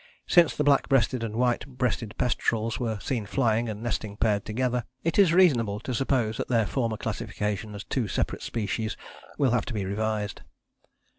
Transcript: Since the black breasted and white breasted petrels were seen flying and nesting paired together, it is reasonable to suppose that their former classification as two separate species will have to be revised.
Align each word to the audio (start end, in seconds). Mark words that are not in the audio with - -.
Since 0.25 0.55
the 0.55 0.63
black 0.63 0.89
breasted 0.89 1.23
and 1.23 1.35
white 1.35 1.63
breasted 1.67 2.15
petrels 2.17 2.79
were 2.79 2.99
seen 2.99 3.27
flying 3.27 3.69
and 3.69 3.83
nesting 3.83 4.17
paired 4.17 4.45
together, 4.45 4.83
it 5.03 5.19
is 5.19 5.31
reasonable 5.31 5.79
to 5.81 5.93
suppose 5.93 6.37
that 6.37 6.47
their 6.47 6.65
former 6.65 6.97
classification 6.97 7.75
as 7.75 7.83
two 7.83 8.07
separate 8.07 8.41
species 8.41 8.97
will 9.37 9.51
have 9.51 9.67
to 9.67 9.73
be 9.75 9.85
revised. 9.85 10.41